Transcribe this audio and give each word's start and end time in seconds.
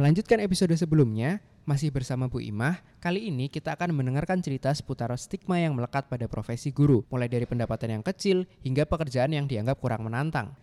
Melanjutkan 0.00 0.40
episode 0.40 0.72
sebelumnya, 0.80 1.44
masih 1.68 1.92
bersama 1.92 2.24
Bu 2.24 2.40
Imah, 2.40 2.80
kali 3.04 3.28
ini 3.28 3.52
kita 3.52 3.76
akan 3.76 3.92
mendengarkan 3.92 4.40
cerita 4.40 4.72
seputar 4.72 5.12
stigma 5.20 5.60
yang 5.60 5.76
melekat 5.76 6.08
pada 6.08 6.24
profesi 6.24 6.72
guru, 6.72 7.04
mulai 7.12 7.28
dari 7.28 7.44
pendapatan 7.44 8.00
yang 8.00 8.04
kecil 8.08 8.48
hingga 8.64 8.88
pekerjaan 8.88 9.36
yang 9.36 9.44
dianggap 9.44 9.76
kurang 9.76 10.08
menantang. 10.08 10.56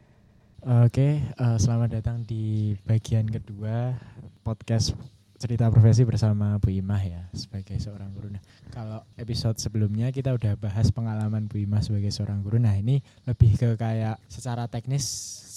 Oke, 0.66 1.22
uh, 1.38 1.54
selamat 1.54 2.02
datang 2.02 2.26
di 2.26 2.74
bagian 2.82 3.30
kedua 3.30 3.94
podcast 4.42 4.98
cerita 5.38 5.70
profesi 5.70 6.02
bersama 6.02 6.58
Bu 6.58 6.74
Imah 6.74 7.02
ya 7.06 7.22
sebagai 7.30 7.78
seorang 7.78 8.10
guru. 8.18 8.34
Nah, 8.34 8.42
kalau 8.74 9.06
episode 9.22 9.62
sebelumnya 9.62 10.10
kita 10.10 10.34
udah 10.34 10.58
bahas 10.58 10.90
pengalaman 10.90 11.46
Bu 11.46 11.62
Imah 11.62 11.86
sebagai 11.86 12.10
seorang 12.10 12.42
guru. 12.42 12.58
Nah, 12.58 12.74
ini 12.74 13.06
lebih 13.30 13.54
ke 13.54 13.78
kayak 13.78 14.18
secara 14.26 14.66
teknis 14.66 15.06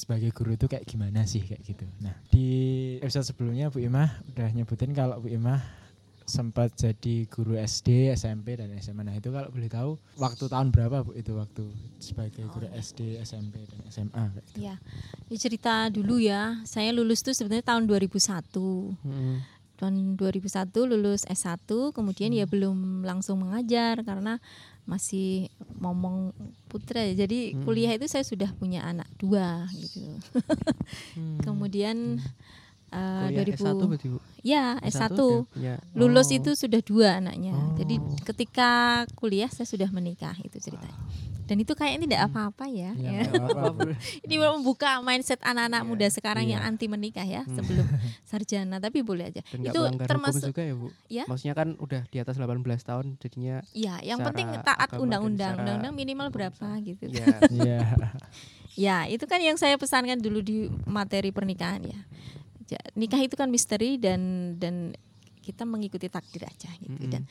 sebagai 0.01 0.33
guru 0.33 0.57
itu 0.57 0.69
kayak 0.69 0.85
gimana 0.85 1.25
sih 1.25 1.45
kayak 1.45 1.65
gitu. 1.65 1.85
Nah, 2.05 2.17
di 2.29 2.49
episode 2.99 3.31
sebelumnya 3.31 3.71
Bu 3.71 3.79
Imah 3.79 4.11
udah 4.35 4.49
nyebutin 4.51 4.91
kalau 4.91 5.23
Bu 5.23 5.31
Imah 5.31 5.63
sempat 6.31 6.71
jadi 6.79 7.27
guru 7.27 7.59
SD, 7.59 8.15
SMP 8.15 8.55
dan 8.55 8.71
SMA. 8.79 9.03
Nah, 9.03 9.19
itu 9.19 9.35
kalau 9.35 9.51
boleh 9.51 9.67
tahu 9.67 9.99
waktu 10.15 10.47
tahun 10.47 10.71
berapa 10.71 11.03
Bu 11.03 11.15
itu 11.19 11.35
waktu 11.35 11.67
sebagai 11.99 12.47
guru 12.51 12.71
oh, 12.71 12.75
SD, 12.79 13.19
SMP 13.27 13.67
dan 13.67 13.83
SMA 13.91 14.23
gitu. 14.39 14.71
Ya. 14.71 14.79
Ini 15.27 15.37
cerita 15.43 15.91
dulu 15.91 16.23
ya. 16.23 16.63
Saya 16.63 16.95
lulus 16.95 17.27
tuh 17.27 17.35
sebenarnya 17.35 17.67
tahun 17.67 17.91
2001. 17.91 18.15
Hmm 19.03 19.43
tahun 19.81 20.21
2001 20.21 20.77
lulus 20.77 21.25
S1 21.25 21.65
kemudian 21.97 22.37
ya 22.37 22.45
hmm. 22.45 22.53
ya 22.53 22.53
belum 22.53 22.79
langsung 23.01 23.41
mengajar 23.41 24.05
karena 24.05 24.37
masih 24.85 25.49
ngomong 25.81 26.37
putra 26.69 27.01
jadi 27.17 27.57
hmm. 27.57 27.65
kuliah 27.65 27.97
itu 27.97 28.05
saya 28.05 28.21
sudah 28.21 28.53
punya 28.61 28.85
anak 28.85 29.09
dua 29.17 29.65
gitu 29.73 30.21
hmm. 31.17 31.41
kemudian 31.49 32.21
hmm. 32.21 32.29
Uh, 32.91 33.29
2000 33.31 33.57
S1 33.59 33.81
berarti 33.87 34.07
Bu? 34.11 34.19
ya 34.43 34.77
S1, 34.83 35.15
S1 35.15 35.21
ya. 35.59 35.75
lulus 35.97 36.29
oh. 36.31 36.37
itu 36.39 36.51
sudah 36.55 36.81
dua 36.83 37.09
anaknya 37.23 37.55
oh. 37.55 37.75
jadi 37.79 37.97
ketika 38.27 38.71
kuliah 39.19 39.51
saya 39.51 39.67
sudah 39.67 39.89
menikah 39.91 40.35
itu 40.43 40.59
ceritanya 40.59 40.99
dan 41.51 41.67
itu 41.67 41.75
kayaknya 41.75 42.07
tidak 42.07 42.21
hmm. 42.23 42.31
apa-apa 42.31 42.65
ya. 42.71 42.95
ya. 42.95 43.27
apa 43.67 43.99
Ini 44.23 44.39
membuka 44.39 45.03
mindset 45.03 45.43
anak-anak 45.43 45.83
ya, 45.83 45.89
muda 45.91 46.07
sekarang 46.07 46.47
ya. 46.47 46.55
yang 46.55 46.63
anti 46.63 46.87
menikah 46.87 47.27
ya 47.27 47.43
hmm. 47.43 47.59
sebelum 47.59 47.87
sarjana, 48.31 48.79
tapi 48.79 49.03
boleh 49.03 49.35
aja. 49.35 49.43
Dan 49.51 49.67
itu 49.67 49.83
termasuk 50.07 50.47
juga 50.55 50.63
ya 50.63 50.79
Bu. 50.79 50.95
Ya? 51.11 51.27
Maksudnya 51.27 51.59
kan 51.59 51.75
udah 51.83 52.07
di 52.07 52.23
atas 52.23 52.39
18 52.39 52.55
tahun 52.63 53.19
jadinya. 53.19 53.67
Iya, 53.75 53.99
yang 54.07 54.23
penting 54.23 54.47
taat 54.63 54.95
undang-undang. 54.95 55.59
Undang-undang 55.59 55.95
minimal 55.99 56.31
berapa 56.31 56.67
gitu. 56.87 57.11
Iya. 57.11 57.27
Iya. 57.51 57.83
ya, 58.79 58.97
itu 59.11 59.27
kan 59.27 59.43
yang 59.43 59.59
saya 59.59 59.75
pesankan 59.75 60.23
dulu 60.23 60.39
di 60.39 60.71
materi 60.87 61.35
pernikahan 61.35 61.83
ya. 61.83 61.99
Nikah 62.95 63.21
itu 63.25 63.35
kan 63.35 63.51
misteri 63.51 63.99
dan 63.99 64.55
dan 64.61 64.95
kita 65.41 65.65
mengikuti 65.65 66.07
takdir 66.07 66.47
aja 66.47 66.71
gitu. 66.79 66.95
Mm 66.95 67.11
-hmm. 67.11 67.13
Dan 67.13 67.23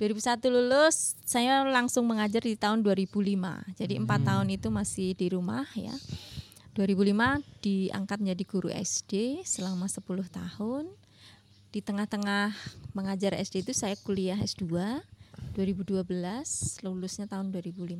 2001 0.00 0.48
lulus, 0.48 1.14
saya 1.22 1.62
langsung 1.68 2.08
mengajar 2.08 2.42
di 2.42 2.56
tahun 2.56 2.80
2005. 2.82 3.76
Jadi 3.76 3.94
empat 4.00 4.18
mm 4.18 4.24
-hmm. 4.24 4.28
tahun 4.32 4.46
itu 4.50 4.68
masih 4.72 5.08
di 5.14 5.26
rumah 5.30 5.68
ya. 5.76 5.94
2005 6.74 7.42
diangkat 7.58 8.18
menjadi 8.22 8.44
guru 8.46 8.68
SD 8.70 9.42
selama 9.42 9.90
10 9.90 10.00
tahun. 10.30 10.84
Di 11.68 11.84
tengah-tengah 11.84 12.56
mengajar 12.96 13.36
SD 13.36 13.66
itu 13.68 13.72
saya 13.76 13.92
kuliah 14.00 14.40
S2 14.40 14.64
2012, 15.58 16.06
lulusnya 16.86 17.26
tahun 17.26 17.50
2015. 17.50 17.98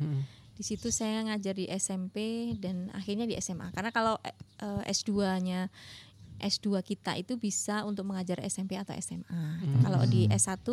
Hmm. 0.00 0.24
Di 0.56 0.64
situ 0.66 0.88
saya 0.90 1.22
ngajar 1.28 1.54
di 1.54 1.68
SMP 1.70 2.50
dan 2.58 2.90
akhirnya 2.96 3.28
di 3.28 3.36
SMA. 3.38 3.70
Karena 3.76 3.92
kalau 3.92 4.16
eh, 4.24 4.82
S2-nya 4.90 5.68
S2 6.38 6.82
kita 6.82 7.18
itu 7.18 7.36
bisa 7.36 7.82
untuk 7.84 8.06
mengajar 8.08 8.38
SMP 8.46 8.78
atau 8.78 8.94
SMA. 8.98 9.26
Hmm. 9.28 9.82
Kalau 9.82 10.02
di 10.06 10.30
S1 10.30 10.64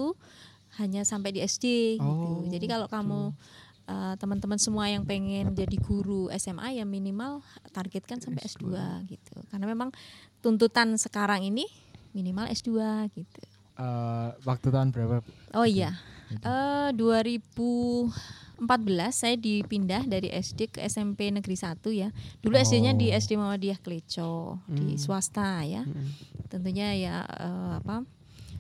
hanya 0.82 1.02
sampai 1.08 1.32
di 1.36 1.40
SD 1.42 1.98
gitu. 1.98 2.04
oh, 2.04 2.44
gitu. 2.46 2.58
Jadi 2.58 2.66
kalau 2.68 2.88
kamu 2.90 3.32
uh, 3.90 4.14
teman-teman 4.18 4.60
semua 4.60 4.90
yang 4.90 5.06
pengen 5.08 5.54
jadi 5.56 5.78
guru 5.80 6.28
SMA 6.36 6.82
ya 6.82 6.86
minimal 6.86 7.42
targetkan 7.72 8.20
sampai 8.20 8.44
S2. 8.46 8.72
S2 8.72 8.76
gitu. 9.10 9.36
Karena 9.50 9.66
memang 9.70 9.90
tuntutan 10.44 10.94
sekarang 11.00 11.46
ini 11.46 11.66
minimal 12.12 12.50
S2 12.52 12.72
gitu. 13.14 13.42
Uh, 13.76 14.32
waktu 14.48 14.72
tahun 14.72 14.96
berapa? 14.96 15.20
Oh 15.52 15.68
iya. 15.68 16.00
Uh, 16.42 16.90
2000 16.96 17.44
14 18.60 19.12
saya 19.12 19.36
dipindah 19.36 20.08
dari 20.08 20.32
SD 20.32 20.76
ke 20.76 20.80
SMP 20.88 21.30
Negeri 21.32 21.56
1 21.56 21.80
ya. 21.92 22.10
Dulu 22.40 22.56
oh. 22.56 22.62
SD-nya 22.62 22.96
di 22.96 23.12
SD 23.12 23.36
Muhammadiyah 23.36 23.80
Kleco 23.84 24.64
hmm. 24.66 24.76
di 24.76 24.86
swasta 24.96 25.64
ya. 25.68 25.84
Hmm. 25.84 26.10
Tentunya 26.48 26.96
ya 26.96 27.16
uh, 27.26 27.80
apa 27.84 28.08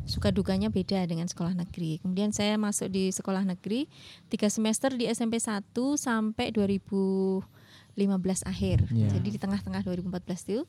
suka 0.05 0.29
dukanya 0.29 0.69
beda 0.69 1.01
dengan 1.09 1.25
sekolah 1.25 1.57
negeri. 1.57 1.97
Kemudian 2.03 2.29
saya 2.29 2.55
masuk 2.61 2.93
di 2.93 3.09
sekolah 3.09 3.41
negeri 3.41 3.89
tiga 4.29 4.47
semester 4.53 4.93
di 4.93 5.09
SMP 5.09 5.41
1 5.41 5.65
sampai 5.97 6.53
2015 6.53 7.41
akhir. 8.45 8.85
Yeah. 8.93 9.09
Jadi 9.09 9.27
di 9.33 9.39
tengah-tengah 9.41 9.81
2014 9.81 10.45
itu 10.53 10.63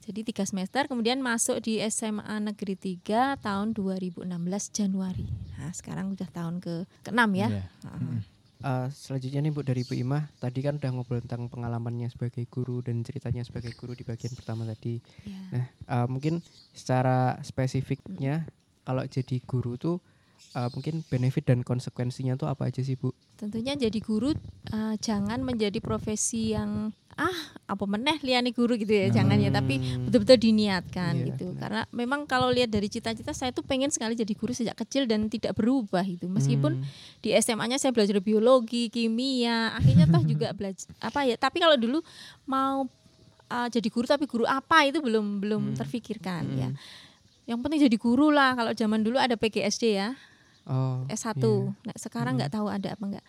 jadi 0.00 0.24
tiga 0.24 0.48
semester, 0.48 0.88
kemudian 0.88 1.20
masuk 1.20 1.60
di 1.60 1.76
SMA 1.92 2.40
Negeri 2.40 2.72
3 3.04 3.36
tahun 3.36 3.76
2016 3.76 4.24
Januari. 4.72 5.28
Nah 5.60 5.76
sekarang 5.76 6.16
udah 6.16 6.28
tahun 6.32 6.56
ke 6.64 6.88
ke-6 7.04 7.20
ya. 7.36 7.48
Yeah. 7.52 7.66
Uh 7.84 8.00
-huh 8.00 8.39
uh, 8.62 8.88
selanjutnya 8.92 9.40
nih 9.42 9.52
Bu 9.52 9.60
dari 9.64 9.82
Bu 9.84 9.96
Imah 9.96 10.28
tadi 10.38 10.60
kan 10.60 10.76
udah 10.76 10.90
ngobrol 10.92 11.20
tentang 11.24 11.48
pengalamannya 11.48 12.08
sebagai 12.12 12.44
guru 12.48 12.84
dan 12.84 13.02
ceritanya 13.04 13.44
sebagai 13.44 13.72
guru 13.76 13.92
di 13.96 14.04
bagian 14.04 14.32
pertama 14.36 14.68
tadi. 14.68 15.00
Yeah. 15.24 15.48
Nah 15.52 15.64
uh, 15.88 16.06
mungkin 16.08 16.44
secara 16.72 17.40
spesifiknya 17.44 18.48
kalau 18.84 19.04
jadi 19.04 19.40
guru 19.44 19.76
tuh 19.76 19.96
uh, 20.56 20.68
mungkin 20.74 21.06
benefit 21.06 21.48
dan 21.48 21.62
konsekuensinya 21.62 22.34
tuh 22.34 22.50
apa 22.50 22.68
aja 22.68 22.82
sih 22.82 22.98
Bu? 22.98 23.14
Tentunya 23.38 23.76
jadi 23.78 23.98
guru 24.02 24.32
uh, 24.32 24.94
jangan 24.98 25.40
menjadi 25.42 25.78
profesi 25.78 26.52
yang 26.54 26.92
ah 27.20 27.38
apa 27.68 27.84
meneh 27.84 28.16
liani 28.24 28.48
guru 28.54 28.80
gitu 28.80 28.96
ya 28.96 29.12
hmm. 29.12 29.14
jangan 29.14 29.36
ya 29.36 29.50
tapi 29.52 29.76
hmm. 29.76 30.08
betul-betul 30.08 30.38
diniatkan 30.40 31.12
iya, 31.20 31.26
gitu 31.28 31.46
karena 31.60 31.84
memang 31.92 32.24
kalau 32.24 32.48
lihat 32.48 32.72
dari 32.72 32.88
cita-cita 32.88 33.36
saya 33.36 33.52
tuh 33.52 33.60
pengen 33.60 33.92
sekali 33.92 34.16
jadi 34.16 34.32
guru 34.32 34.56
sejak 34.56 34.72
kecil 34.72 35.04
dan 35.04 35.28
tidak 35.28 35.52
berubah 35.52 36.00
itu 36.00 36.24
meskipun 36.32 36.80
hmm. 36.80 37.20
di 37.20 37.36
SMA-nya 37.36 37.76
saya 37.76 37.92
belajar 37.92 38.16
biologi 38.24 38.88
kimia 38.88 39.76
akhirnya 39.76 40.08
toh 40.08 40.24
juga 40.24 40.54
belajar 40.58 40.88
apa 40.96 41.20
ya 41.28 41.36
tapi 41.36 41.60
kalau 41.60 41.76
dulu 41.76 42.00
mau 42.48 42.88
uh, 43.52 43.68
jadi 43.68 43.88
guru 43.92 44.06
tapi 44.08 44.24
guru 44.24 44.48
apa 44.48 44.88
itu 44.88 45.04
belum 45.04 45.44
belum 45.44 45.62
hmm. 45.70 45.76
terfikirkan 45.76 46.42
ya. 46.56 46.72
hmm. 46.72 46.74
ya 46.78 47.52
yang 47.52 47.60
penting 47.60 47.84
jadi 47.84 47.96
guru 48.00 48.32
lah 48.32 48.56
kalau 48.56 48.72
zaman 48.72 49.04
dulu 49.04 49.20
ada 49.20 49.36
PGSD 49.36 49.84
ya 49.92 50.14
oh, 50.70 51.02
S1 51.10 51.36
yeah. 51.42 51.74
nah, 51.84 51.96
sekarang 51.98 52.38
nggak 52.38 52.54
hmm. 52.54 52.58
tahu 52.62 52.66
ada 52.70 52.88
apa 52.94 53.04
enggak 53.04 53.26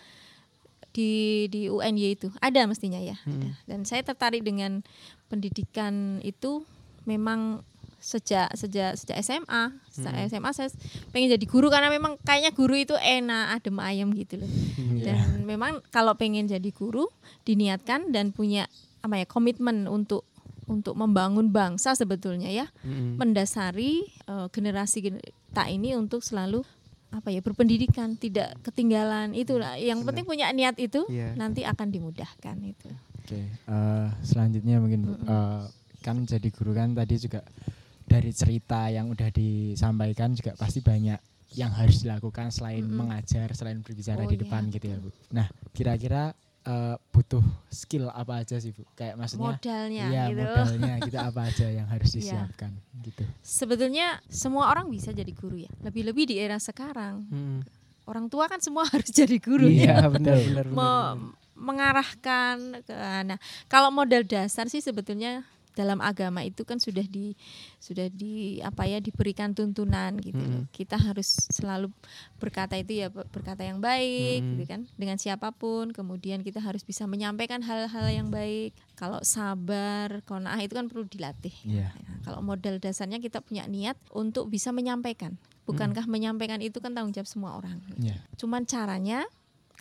di 0.91 1.47
di 1.47 1.71
UNY 1.71 2.19
itu 2.19 2.27
ada 2.43 2.67
mestinya 2.67 2.99
ya 2.99 3.15
hmm. 3.23 3.65
dan 3.67 3.79
saya 3.87 4.03
tertarik 4.03 4.43
dengan 4.43 4.83
pendidikan 5.31 6.19
itu 6.21 6.67
memang 7.07 7.63
sejak 8.01 8.49
sejak 8.57 8.97
sejak 8.97 9.17
SMA 9.21 9.71
sejak 9.93 10.11
hmm. 10.11 10.27
SMA 10.33 10.51
saya 10.51 10.69
pengen 11.13 11.37
jadi 11.37 11.45
guru 11.45 11.69
karena 11.69 11.87
memang 11.93 12.17
kayaknya 12.25 12.51
guru 12.51 12.75
itu 12.75 12.97
enak 12.97 13.61
adem 13.61 13.77
ayam 13.77 14.09
gitu 14.17 14.41
loh 14.41 14.49
yeah. 14.99 15.15
dan 15.21 15.45
memang 15.45 15.79
kalau 15.93 16.17
pengen 16.17 16.49
jadi 16.49 16.69
guru 16.73 17.07
diniatkan 17.45 18.09
dan 18.09 18.33
punya 18.33 18.67
apa 19.05 19.21
ya 19.21 19.25
komitmen 19.29 19.85
untuk 19.85 20.25
untuk 20.65 20.97
membangun 20.97 21.53
bangsa 21.53 21.93
sebetulnya 21.93 22.49
ya 22.49 22.65
hmm. 22.81 23.21
mendasari 23.21 24.07
uh, 24.25 24.49
generasi 24.49 25.05
kita 25.05 25.63
ini 25.69 25.93
untuk 25.93 26.25
selalu 26.25 26.65
apa 27.11 27.27
ya 27.27 27.43
berpendidikan 27.43 28.15
tidak 28.15 28.55
ketinggalan 28.63 29.35
itulah 29.35 29.75
yang 29.75 29.99
Benar. 30.01 30.07
penting 30.15 30.25
punya 30.25 30.47
niat 30.55 30.79
itu 30.79 31.03
yeah. 31.11 31.35
nanti 31.35 31.67
akan 31.67 31.91
dimudahkan 31.91 32.55
itu 32.63 32.87
oke 32.87 33.27
okay. 33.27 33.51
uh, 33.67 34.07
eh, 34.07 34.07
selanjutnya 34.23 34.79
mungkin 34.79 35.01
mm 35.03 35.15
-hmm. 35.19 35.27
uh, 35.27 35.63
kan 35.99 36.23
jadi 36.23 36.47
guru 36.55 36.71
kan 36.71 36.95
tadi 36.95 37.15
juga 37.19 37.43
dari 38.07 38.31
cerita 38.31 38.87
yang 38.87 39.11
udah 39.11 39.29
disampaikan 39.29 40.33
juga 40.33 40.55
pasti 40.55 40.79
banyak 40.79 41.19
yang 41.59 41.71
harus 41.75 42.07
dilakukan 42.07 42.47
selain 42.49 42.87
mm 42.87 42.89
-hmm. 42.89 42.97
mengajar 42.97 43.47
selain 43.51 43.83
berbicara 43.83 44.23
oh, 44.23 44.31
di 44.31 44.39
depan 44.39 44.71
yeah. 44.71 44.73
gitu 44.79 44.85
ya 44.87 44.97
bu 45.03 45.09
nah 45.35 45.47
kira-kira 45.75 46.31
uh, 46.65 46.95
butuh 47.13 47.43
skill 47.71 48.09
apa 48.11 48.45
aja 48.45 48.57
sih 48.61 48.73
bu? 48.73 48.85
Kayak 48.93 49.17
maksudnya 49.17 49.57
modalnya, 49.57 50.05
iya, 50.09 50.23
gitu. 50.29 50.43
modalnya 50.45 50.93
gitu 51.05 51.17
apa 51.17 51.41
aja 51.49 51.67
yang 51.69 51.87
harus 51.89 52.09
iya. 52.13 52.17
disiapkan 52.19 52.71
ya. 52.73 52.99
gitu. 53.07 53.23
Sebetulnya 53.41 54.07
semua 54.29 54.69
orang 54.69 54.89
bisa 54.89 55.09
jadi 55.13 55.31
guru 55.33 55.61
ya. 55.61 55.71
Lebih-lebih 55.81 56.33
di 56.33 56.35
era 56.37 56.57
sekarang. 56.61 57.25
Hmm. 57.29 57.59
Orang 58.05 58.27
tua 58.27 58.49
kan 58.49 58.59
semua 58.61 58.85
harus 58.93 59.09
jadi 59.09 59.37
guru 59.37 59.69
iya, 59.69 60.05
ya. 60.05 60.09
benar 60.09 60.37
benar. 60.37 60.65
Mau 60.77 60.97
mengarahkan 61.61 62.81
ke 62.81 62.97
nah 63.21 63.37
kalau 63.69 63.93
modal 63.93 64.25
dasar 64.25 64.65
sih 64.65 64.81
sebetulnya 64.81 65.45
dalam 65.71 66.03
agama 66.03 66.43
itu 66.43 66.67
kan 66.67 66.77
sudah 66.77 67.03
di 67.07 67.31
sudah 67.79 68.11
di 68.11 68.59
apa 68.59 68.83
ya 68.87 68.99
diberikan 68.99 69.55
tuntunan 69.55 70.19
gitu 70.19 70.39
mm 70.39 70.51
-hmm. 70.51 70.69
Kita 70.71 70.99
harus 70.99 71.47
selalu 71.51 71.91
berkata 72.37 72.75
itu 72.75 72.99
ya 72.99 73.07
berkata 73.09 73.63
yang 73.63 73.79
baik 73.79 74.41
mm 74.41 74.45
-hmm. 74.45 74.51
gitu 74.59 74.63
kan 74.67 74.81
dengan 74.99 75.17
siapa 75.17 75.55
pun. 75.55 75.95
Kemudian 75.95 76.43
kita 76.43 76.59
harus 76.59 76.83
bisa 76.83 77.07
menyampaikan 77.07 77.63
hal-hal 77.63 78.07
yang 78.11 78.27
baik. 78.27 78.75
Kalau 78.99 79.23
sabar, 79.25 80.21
kona'ah 80.27 80.61
itu 80.61 80.77
kan 80.77 80.85
perlu 80.91 81.07
dilatih. 81.09 81.55
Yeah. 81.65 81.89
Ya, 81.95 82.13
kalau 82.21 82.45
modal 82.45 82.77
dasarnya 82.77 83.17
kita 83.17 83.41
punya 83.41 83.65
niat 83.65 83.97
untuk 84.13 84.51
bisa 84.51 84.69
menyampaikan. 84.69 85.39
Bukankah 85.65 86.05
mm 86.05 86.09
-hmm. 86.09 86.13
menyampaikan 86.13 86.59
itu 86.59 86.77
kan 86.83 86.93
tanggung 86.93 87.15
jawab 87.15 87.29
semua 87.29 87.57
orang. 87.57 87.79
Yeah. 87.97 88.19
Cuman 88.37 88.67
caranya 88.67 89.25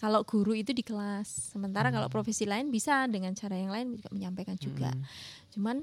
kalau 0.00 0.25
guru 0.25 0.56
itu 0.56 0.73
di 0.73 0.81
kelas. 0.81 1.52
Sementara 1.52 1.93
hmm. 1.93 1.94
kalau 2.00 2.08
profesi 2.08 2.49
lain 2.49 2.73
bisa 2.73 3.05
dengan 3.05 3.37
cara 3.37 3.55
yang 3.61 3.69
lain 3.69 4.00
juga 4.00 4.08
menyampaikan 4.08 4.56
juga. 4.56 4.91
Hmm. 4.91 5.05
Cuman 5.52 5.76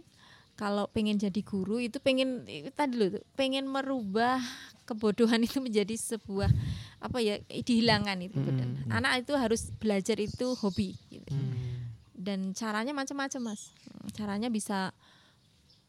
kalau 0.57 0.89
pengen 0.89 1.21
jadi 1.21 1.41
guru 1.45 1.77
itu 1.77 2.01
pengen 2.01 2.43
tadi 2.73 2.97
loh 2.97 3.21
pengen 3.37 3.69
merubah 3.69 4.41
kebodohan 4.89 5.45
itu 5.45 5.61
menjadi 5.61 5.93
sebuah 5.93 6.49
apa 6.97 7.21
ya 7.21 7.37
dihilangkan 7.45 8.25
itu 8.25 8.41
hmm. 8.41 8.89
anak 8.89 9.21
itu 9.21 9.37
harus 9.37 9.69
belajar 9.77 10.17
itu 10.17 10.57
hobi 10.57 10.97
gitu. 11.13 11.29
hmm. 11.29 11.93
dan 12.17 12.57
caranya 12.57 12.89
macam-macam 12.97 13.53
mas 13.53 13.69
caranya 14.17 14.49
bisa 14.49 14.97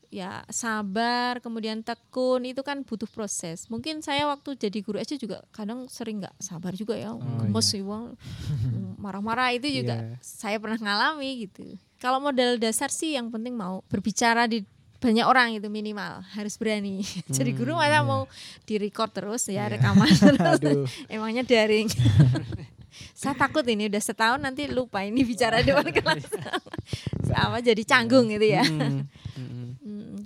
ya 0.09 0.41
sabar 0.49 1.37
kemudian 1.45 1.85
tekun 1.85 2.41
itu 2.49 2.65
kan 2.65 2.81
butuh 2.81 3.09
proses. 3.09 3.69
Mungkin 3.69 4.01
saya 4.01 4.25
waktu 4.29 4.57
jadi 4.57 4.79
guru 4.81 4.97
aja 4.97 5.15
juga 5.21 5.45
kadang 5.53 5.85
sering 5.89 6.25
nggak 6.25 6.35
sabar 6.41 6.73
juga 6.73 6.97
ya 6.97 7.13
oh, 7.13 7.21
gemes 7.21 7.69
iya. 7.77 7.85
marah-marah 8.97 9.53
itu 9.53 9.69
juga 9.85 10.01
yeah. 10.01 10.17
saya 10.25 10.57
pernah 10.57 10.81
ngalami 10.81 11.49
gitu. 11.49 11.77
Kalau 12.01 12.23
modal 12.23 12.57
dasar 12.57 12.89
sih 12.89 13.15
yang 13.15 13.29
penting 13.29 13.53
mau 13.53 13.85
berbicara 13.93 14.49
di 14.49 14.65
banyak 14.99 15.23
orang 15.23 15.55
itu 15.55 15.69
minimal 15.71 16.25
harus 16.35 16.59
berani. 16.59 17.05
Hmm, 17.05 17.33
jadi 17.37 17.51
guru 17.53 17.77
masa 17.77 18.01
yeah. 18.01 18.03
mau 18.03 18.25
di 18.65 18.75
record 18.81 19.13
terus 19.13 19.45
ya 19.47 19.69
yeah. 19.69 19.77
rekaman 19.77 20.09
terus. 20.41 20.89
Emangnya 21.07 21.45
daring. 21.45 21.89
Saya 23.15 23.37
takut 23.37 23.63
ini 23.63 23.87
udah 23.87 24.03
setahun 24.03 24.43
nanti 24.43 24.67
lupa 24.67 25.07
ini 25.07 25.23
bicara 25.23 25.63
di 25.63 25.71
depan 25.71 25.87
kelas. 25.93 26.27
Sama 27.31 27.63
jadi 27.63 27.85
canggung 27.87 28.27
gitu 28.33 28.47
ya. 28.49 28.65
Hmm 28.65 29.68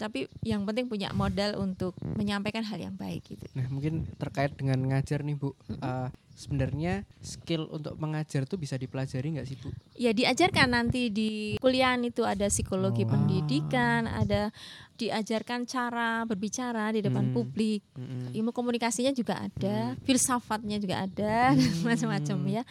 tapi 0.03 0.27
yang 0.43 0.67
penting 0.67 0.91
punya 0.91 1.15
modal 1.15 1.63
untuk 1.63 1.95
menyampaikan 2.03 2.67
hal 2.67 2.83
yang 2.83 2.99
baik 2.99 3.23
gitu. 3.23 3.47
Nah 3.55 3.71
mungkin 3.71 4.11
terkait 4.19 4.51
dengan 4.59 4.83
ngajar 4.91 5.23
nih 5.23 5.39
bu, 5.39 5.55
uh, 5.79 6.11
sebenarnya 6.35 7.07
skill 7.23 7.71
untuk 7.71 7.95
mengajar 8.03 8.43
tuh 8.51 8.59
bisa 8.59 8.75
dipelajari 8.75 9.39
nggak 9.39 9.47
sih 9.47 9.55
bu? 9.63 9.71
Ya 9.95 10.11
diajarkan 10.11 10.75
nanti 10.75 11.15
di 11.15 11.55
kuliah 11.63 11.95
itu 12.03 12.27
ada 12.27 12.51
psikologi 12.51 13.07
oh. 13.07 13.15
pendidikan, 13.15 14.11
ada 14.11 14.51
diajarkan 14.99 15.71
cara 15.71 16.27
berbicara 16.27 16.91
di 16.91 17.01
depan 17.03 17.31
hmm. 17.31 17.35
publik, 17.35 17.83
hmm. 17.95 18.35
ilmu 18.35 18.51
komunikasinya 18.51 19.15
juga 19.15 19.39
ada, 19.39 19.95
hmm. 19.95 20.03
filsafatnya 20.03 20.83
juga 20.83 21.07
ada, 21.07 21.55
hmm. 21.55 21.83
macam-macam 21.87 22.39
ya. 22.51 22.63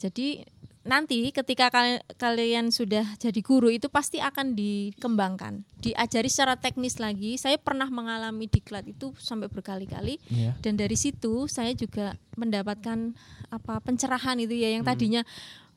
Jadi 0.00 0.44
nanti 0.88 1.28
ketika 1.28 1.68
kalian 2.16 2.72
sudah 2.72 3.04
jadi 3.20 3.40
guru 3.44 3.68
itu 3.68 3.92
pasti 3.92 4.18
akan 4.24 4.56
dikembangkan, 4.56 5.68
diajari 5.84 6.32
secara 6.32 6.56
teknis 6.56 6.96
lagi. 6.96 7.36
Saya 7.36 7.60
pernah 7.60 7.92
mengalami 7.92 8.48
diklat 8.48 8.88
itu 8.88 9.12
sampai 9.20 9.52
berkali-kali 9.52 10.16
yeah. 10.32 10.56
dan 10.64 10.80
dari 10.80 10.96
situ 10.96 11.44
saya 11.46 11.76
juga 11.76 12.16
mendapatkan 12.40 13.12
apa 13.52 13.84
pencerahan 13.84 14.40
itu 14.40 14.56
ya 14.56 14.72
yang 14.72 14.82
hmm. 14.82 14.90
tadinya 14.90 15.22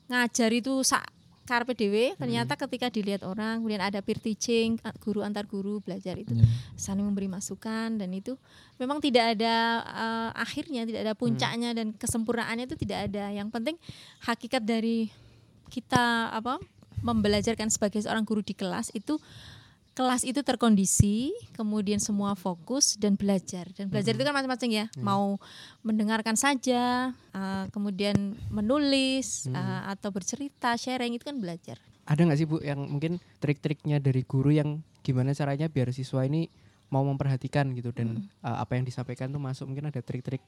ngajar 0.08 0.50
itu 0.50 0.80
sak 0.80 1.04
karpe 1.42 1.74
dewe 1.74 2.14
ternyata 2.14 2.54
hmm. 2.54 2.60
ketika 2.66 2.86
dilihat 2.86 3.22
orang 3.26 3.58
kemudian 3.58 3.82
ada 3.82 3.98
peer 3.98 4.22
teaching 4.22 4.78
guru 5.02 5.26
antar 5.26 5.42
guru 5.44 5.82
belajar 5.82 6.14
itu 6.14 6.38
yeah. 6.38 6.46
saling 6.78 7.02
memberi 7.02 7.26
masukan 7.26 7.98
dan 7.98 8.10
itu 8.14 8.38
memang 8.78 9.02
tidak 9.02 9.34
ada 9.34 9.82
uh, 9.82 10.30
akhirnya 10.38 10.86
tidak 10.86 11.02
ada 11.02 11.14
puncaknya 11.18 11.74
hmm. 11.74 11.78
dan 11.78 11.86
kesempurnaannya 11.98 12.70
itu 12.70 12.76
tidak 12.86 13.10
ada 13.10 13.34
yang 13.34 13.50
penting 13.50 13.74
hakikat 14.22 14.62
dari 14.62 15.10
kita 15.66 16.30
apa 16.30 16.62
membelajarkan 17.02 17.66
sebagai 17.68 17.98
seorang 17.98 18.22
guru 18.22 18.46
di 18.46 18.54
kelas 18.54 18.94
itu 18.94 19.18
kelas 19.92 20.24
itu 20.24 20.40
terkondisi, 20.40 21.32
kemudian 21.52 22.00
semua 22.00 22.32
fokus 22.32 22.96
dan 22.96 23.16
belajar. 23.16 23.68
Dan 23.76 23.92
belajar 23.92 24.16
mm-hmm. 24.16 24.24
itu 24.24 24.28
kan 24.28 24.34
macam-macam 24.34 24.68
ya. 24.72 24.86
Mm. 24.88 25.04
Mau 25.04 25.24
mendengarkan 25.84 26.36
saja, 26.36 27.12
uh, 27.36 27.64
kemudian 27.70 28.36
menulis 28.48 29.48
mm. 29.48 29.52
uh, 29.52 29.82
atau 29.92 30.08
bercerita, 30.08 30.72
sharing 30.80 31.16
itu 31.16 31.24
kan 31.28 31.36
belajar. 31.36 31.76
Ada 32.08 32.24
nggak 32.24 32.38
sih 32.40 32.48
Bu 32.48 32.58
yang 32.64 32.82
mungkin 32.88 33.20
trik-triknya 33.38 34.02
dari 34.02 34.24
guru 34.26 34.50
yang 34.50 34.82
gimana 35.04 35.36
caranya 35.36 35.70
biar 35.70 35.94
siswa 35.94 36.26
ini 36.26 36.50
mau 36.92 37.04
memperhatikan 37.08 37.72
gitu 37.72 37.88
dan 37.94 38.28
uh, 38.44 38.60
apa 38.60 38.76
yang 38.76 38.84
disampaikan 38.84 39.32
tuh 39.32 39.40
masuk 39.40 39.64
mungkin 39.64 39.88
ada 39.88 40.04
trik-trik 40.04 40.44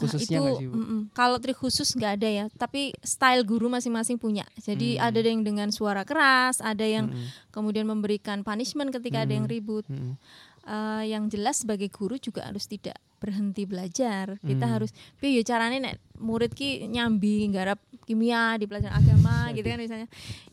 khususnya 0.00 0.40
nah, 0.40 0.56
itu, 0.56 0.58
sih? 0.64 0.68
Mm 0.72 0.84
-mm. 0.84 1.00
Kalau 1.12 1.36
trik 1.36 1.58
khusus 1.60 1.92
nggak 1.92 2.12
ada 2.16 2.28
ya, 2.28 2.44
tapi 2.56 2.96
style 3.04 3.44
guru 3.44 3.68
masing-masing 3.68 4.16
punya. 4.16 4.48
Jadi 4.56 4.96
mm. 4.96 5.04
ada 5.04 5.18
yang 5.20 5.42
dengan 5.44 5.68
suara 5.68 6.08
keras, 6.08 6.64
ada 6.64 6.82
yang 6.82 7.12
mm. 7.12 7.52
kemudian 7.52 7.84
memberikan 7.84 8.40
punishment 8.40 8.88
ketika 8.90 9.20
mm. 9.20 9.24
ada 9.28 9.32
yang 9.36 9.46
ribut. 9.46 9.84
Mm. 9.86 10.16
Uh, 10.60 11.02
yang 11.08 11.24
jelas 11.32 11.64
sebagai 11.64 11.88
guru 11.88 12.20
juga 12.20 12.44
harus 12.44 12.68
tidak 12.68 13.00
berhenti 13.16 13.64
belajar. 13.64 14.36
Kita 14.44 14.68
harus, 14.68 14.92
piye 15.16 15.40
caranya 15.40 15.80
nek 15.80 15.96
murid 16.20 16.52
ki 16.52 16.84
nyambi 16.88 17.48
garap 17.48 17.80
kimia 18.04 18.60
di 18.60 18.68
pelajaran 18.68 18.96
agama 18.96 19.48
gitu 19.56 19.66
kan 19.68 19.80
misalnya. 19.80 20.08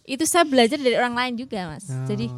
Itu 0.07 0.23
saya 0.23 0.47
belajar 0.47 0.79
dari 0.79 0.95
orang 0.95 1.15
lain 1.15 1.33
juga, 1.39 1.71
Mas. 1.71 1.91
Oh. 1.91 2.07
Jadi 2.07 2.31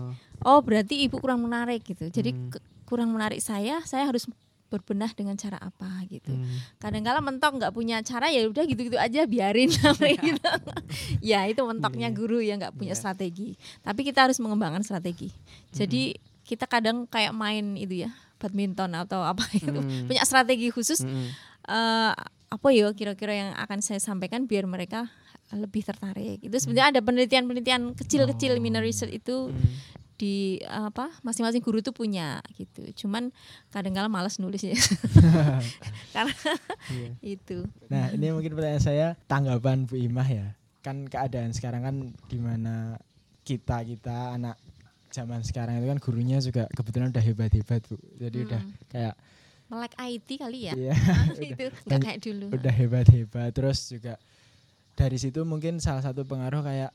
oh 0.46 0.60
berarti 0.66 1.06
ibu 1.06 1.22
kurang 1.22 1.46
menarik 1.46 1.86
gitu. 1.86 2.10
Jadi 2.10 2.34
mm. 2.34 2.86
kurang 2.90 3.14
menarik 3.14 3.38
saya, 3.38 3.86
saya 3.86 4.10
harus 4.10 4.26
berbenah 4.70 5.12
dengan 5.18 5.34
cara 5.34 5.58
apa 5.58 6.06
gitu. 6.08 6.30
Hmm. 6.30 6.46
Kadang-kala 6.78 7.20
mentok 7.26 7.58
nggak 7.58 7.74
punya 7.74 8.00
cara 8.06 8.30
ya 8.30 8.46
udah 8.46 8.64
gitu-gitu 8.70 8.96
aja 9.02 9.26
biarin 9.26 9.74
gitu. 10.30 10.52
ya 11.34 11.50
itu 11.50 11.62
mentoknya 11.66 12.14
yeah. 12.14 12.18
guru 12.18 12.40
yang 12.40 12.62
nggak 12.62 12.78
punya 12.78 12.94
yeah. 12.94 13.02
strategi. 13.02 13.58
Tapi 13.82 14.06
kita 14.06 14.30
harus 14.30 14.38
mengembangkan 14.38 14.86
strategi. 14.86 15.34
Jadi 15.74 16.14
hmm. 16.14 16.46
kita 16.46 16.70
kadang 16.70 17.10
kayak 17.10 17.34
main 17.34 17.74
itu 17.76 18.06
ya 18.06 18.14
badminton 18.38 18.94
atau 18.96 19.26
apa 19.26 19.44
itu 19.58 19.74
hmm. 19.74 20.06
punya 20.06 20.24
strategi 20.24 20.70
khusus. 20.70 21.02
Hmm. 21.02 21.34
Uh, 21.66 22.14
apa 22.50 22.68
ya 22.74 22.90
kira-kira 22.98 23.34
yang 23.34 23.52
akan 23.58 23.82
saya 23.82 24.02
sampaikan 24.02 24.46
biar 24.46 24.70
mereka 24.70 25.10
lebih 25.50 25.82
tertarik. 25.82 26.38
Itu 26.46 26.62
sebenarnya 26.62 26.94
hmm. 26.94 26.94
ada 26.94 27.02
penelitian-penelitian 27.02 27.84
kecil-kecil 27.98 28.54
oh. 28.58 28.62
minor 28.62 28.86
research 28.86 29.18
itu 29.18 29.50
hmm 29.50 29.98
di 30.20 30.60
apa 30.68 31.16
masing-masing 31.24 31.64
guru 31.64 31.80
tuh 31.80 31.96
punya 31.96 32.44
gitu. 32.60 32.84
Cuman 33.06 33.32
kadang-kala 33.72 34.12
malas 34.12 34.36
nulis 34.38 34.60
ya. 34.60 34.76
Karena 36.16 36.36
iya. 36.92 37.12
itu. 37.24 37.64
Nah 37.88 38.12
ini 38.12 38.36
mungkin 38.36 38.52
pertanyaan 38.52 38.84
saya 38.84 39.08
tanggapan 39.32 39.88
Bu 39.88 39.96
Imah 39.96 40.28
ya. 40.28 40.60
Kan 40.84 41.08
keadaan 41.08 41.56
sekarang 41.56 41.82
kan 41.88 41.96
di 42.28 42.38
mana 42.38 43.00
kita 43.48 43.82
kita 43.88 44.36
anak 44.36 44.60
zaman 45.10 45.42
sekarang 45.42 45.82
itu 45.82 45.88
kan 45.90 46.00
gurunya 46.04 46.38
juga 46.44 46.68
kebetulan 46.76 47.16
udah 47.16 47.24
hebat-hebat 47.24 47.82
Bu. 47.88 47.96
Jadi 48.20 48.38
hmm. 48.44 48.46
udah 48.52 48.62
kayak 48.92 49.16
melek 49.70 49.94
IT 49.96 50.30
kali 50.36 50.60
ya? 50.68 50.74
Iya, 50.76 50.96
itu 51.56 51.66
nggak 51.88 52.00
kayak 52.04 52.20
dulu. 52.20 52.46
udah 52.52 52.74
hebat-hebat. 52.74 53.50
Terus 53.56 53.80
juga 53.88 54.20
dari 55.00 55.16
situ 55.16 55.48
mungkin 55.48 55.80
salah 55.80 56.04
satu 56.04 56.28
pengaruh 56.28 56.60
kayak 56.60 56.92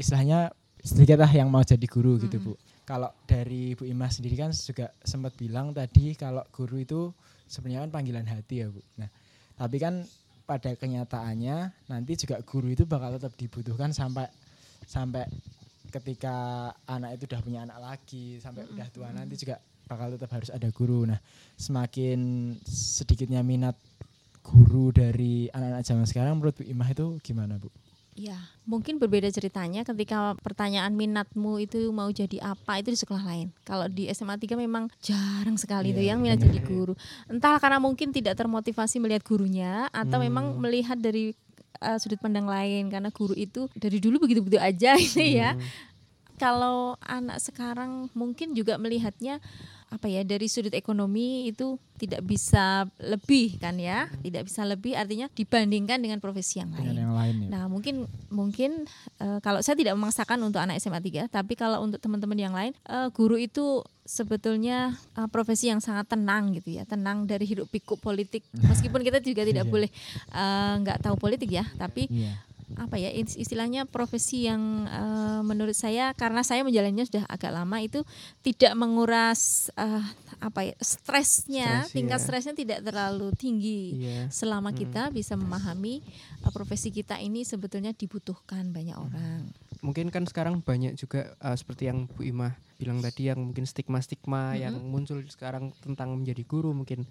istilahnya 0.00 0.54
sedikit 0.82 1.22
lah 1.22 1.30
yang 1.30 1.52
mau 1.52 1.62
jadi 1.62 1.84
guru 1.86 2.18
gitu 2.18 2.40
Bu. 2.42 2.54
Kalau 2.82 3.14
dari 3.30 3.78
Bu 3.78 3.86
Imah 3.86 4.10
sendiri 4.10 4.34
kan 4.34 4.50
juga 4.50 4.90
sempat 5.06 5.38
bilang 5.38 5.70
tadi 5.70 6.18
kalau 6.18 6.42
guru 6.50 6.82
itu 6.82 7.00
sebenarnya 7.46 7.86
kan 7.86 7.92
panggilan 7.94 8.26
hati 8.26 8.66
ya 8.66 8.68
Bu. 8.68 8.82
Nah 8.98 9.08
tapi 9.54 9.78
kan 9.78 10.02
pada 10.42 10.74
kenyataannya 10.74 11.86
nanti 11.86 12.12
juga 12.18 12.42
guru 12.42 12.74
itu 12.74 12.82
bakal 12.82 13.14
tetap 13.14 13.32
dibutuhkan 13.38 13.94
sampai 13.94 14.26
sampai 14.82 15.30
ketika 15.92 16.68
anak 16.88 17.20
itu 17.20 17.30
udah 17.30 17.40
punya 17.44 17.60
anak 17.62 17.78
lagi 17.78 18.40
sampai 18.42 18.66
udah 18.66 18.88
tua 18.90 19.14
nanti 19.14 19.38
juga 19.38 19.62
bakal 19.86 20.10
tetap 20.16 20.30
harus 20.34 20.50
ada 20.50 20.66
guru. 20.74 21.06
Nah 21.06 21.20
semakin 21.54 22.52
sedikitnya 22.66 23.46
minat 23.46 23.78
guru 24.42 24.90
dari 24.90 25.46
anak-anak 25.54 25.86
zaman 25.86 26.06
sekarang 26.08 26.34
menurut 26.40 26.58
Bu 26.58 26.66
Imah 26.66 26.90
itu 26.90 27.06
gimana 27.22 27.62
Bu? 27.62 27.70
Ya, 28.12 28.36
mungkin 28.68 29.00
berbeda 29.00 29.32
ceritanya 29.32 29.88
ketika 29.88 30.36
pertanyaan 30.44 30.92
minatmu 30.92 31.56
itu 31.64 31.88
mau 31.96 32.12
jadi 32.12 32.44
apa 32.44 32.84
itu 32.84 32.92
di 32.92 32.98
sekolah 33.00 33.24
lain. 33.24 33.48
Kalau 33.64 33.88
di 33.88 34.04
SMA 34.12 34.36
3 34.36 34.52
memang 34.52 34.92
jarang 35.00 35.56
sekali 35.56 35.90
yeah, 35.90 35.96
itu 35.96 36.02
yang 36.12 36.18
minat 36.20 36.44
jadi 36.44 36.60
guru. 36.60 36.92
Entah 37.32 37.56
karena 37.56 37.80
mungkin 37.80 38.12
tidak 38.12 38.36
termotivasi 38.36 39.00
melihat 39.00 39.24
gurunya 39.24 39.88
atau 39.96 40.20
hmm. 40.20 40.24
memang 40.28 40.46
melihat 40.60 41.00
dari 41.00 41.32
uh, 41.80 41.96
sudut 41.96 42.20
pandang 42.20 42.44
lain 42.44 42.92
karena 42.92 43.08
guru 43.08 43.32
itu 43.32 43.72
dari 43.72 43.96
dulu 43.96 44.28
begitu-begitu 44.28 44.60
aja 44.60 44.92
ini 45.16 45.40
ya. 45.40 45.56
hmm. 45.56 45.60
ya. 45.64 45.80
Kalau 46.36 47.00
anak 47.00 47.40
sekarang 47.40 48.12
mungkin 48.12 48.52
juga 48.52 48.76
melihatnya 48.76 49.40
apa 49.92 50.08
ya 50.08 50.24
dari 50.24 50.48
sudut 50.48 50.72
ekonomi 50.72 51.52
itu 51.52 51.76
tidak 52.00 52.24
bisa 52.24 52.88
lebih 52.96 53.60
kan 53.60 53.76
ya 53.76 54.08
tidak 54.24 54.48
bisa 54.48 54.64
lebih 54.64 54.96
artinya 54.96 55.28
dibandingkan 55.36 56.00
dengan 56.00 56.16
profesi 56.16 56.64
yang 56.64 56.72
lain. 56.72 57.01
Yang 57.12 57.18
lain 57.20 57.34
ya. 57.44 57.48
Nah 57.52 57.64
mungkin 57.68 58.08
mungkin 58.32 58.88
uh, 59.20 59.38
kalau 59.44 59.60
saya 59.60 59.76
tidak 59.76 59.92
memaksakan 60.00 60.40
untuk 60.40 60.64
anak 60.64 60.80
SMA 60.80 61.04
3 61.04 61.28
tapi 61.28 61.52
kalau 61.52 61.84
untuk 61.84 62.00
teman-teman 62.00 62.38
yang 62.40 62.56
lain 62.56 62.72
uh, 62.88 63.12
guru 63.12 63.36
itu 63.36 63.84
sebetulnya 64.02 64.96
uh, 65.14 65.28
profesi 65.28 65.68
yang 65.68 65.78
sangat 65.78 66.10
tenang 66.10 66.56
gitu 66.56 66.74
ya 66.74 66.88
tenang 66.88 67.28
dari 67.28 67.46
hidup 67.46 67.70
pikuk 67.70 68.00
politik 68.00 68.42
meskipun 68.70 69.04
kita 69.04 69.20
juga 69.20 69.44
tidak 69.44 69.68
yeah. 69.68 69.72
boleh 69.72 69.90
nggak 70.82 70.98
uh, 70.98 71.02
tahu 71.04 71.14
politik 71.20 71.52
ya 71.52 71.68
tapi 71.76 72.08
yeah 72.10 72.51
apa 72.76 72.96
ya 72.96 73.10
istilahnya 73.12 73.84
profesi 73.84 74.48
yang 74.48 74.88
uh, 74.88 75.40
menurut 75.44 75.76
saya 75.76 76.12
karena 76.16 76.40
saya 76.40 76.64
menjalannya 76.64 77.04
sudah 77.04 77.24
agak 77.28 77.52
lama 77.52 77.76
itu 77.80 78.00
tidak 78.40 78.72
menguras 78.74 79.68
uh, 79.76 80.02
apa 80.40 80.72
ya 80.72 80.76
stresnya 80.80 81.86
Stress, 81.86 81.94
tingkat 81.94 82.18
yeah. 82.18 82.26
stresnya 82.26 82.54
tidak 82.56 82.78
terlalu 82.82 83.28
tinggi 83.36 83.82
yeah. 84.00 84.24
selama 84.32 84.72
hmm. 84.72 84.78
kita 84.84 85.02
bisa 85.12 85.36
memahami 85.36 86.00
uh, 86.42 86.52
profesi 86.54 86.88
kita 86.88 87.20
ini 87.20 87.44
sebetulnya 87.44 87.92
dibutuhkan 87.92 88.72
banyak 88.72 88.96
hmm. 88.96 89.04
orang 89.06 89.42
mungkin 89.82 90.08
kan 90.14 90.24
sekarang 90.24 90.62
banyak 90.62 90.94
juga 90.94 91.34
uh, 91.42 91.54
seperti 91.58 91.90
yang 91.90 92.06
Bu 92.06 92.24
Imah 92.24 92.54
bilang 92.78 93.02
tadi 93.02 93.30
yang 93.30 93.38
mungkin 93.38 93.66
stigma-stigma 93.66 94.54
-hmm. 94.54 94.62
yang 94.62 94.74
muncul 94.78 95.22
sekarang 95.30 95.70
tentang 95.82 96.14
menjadi 96.18 96.42
guru 96.46 96.74
mungkin 96.74 97.06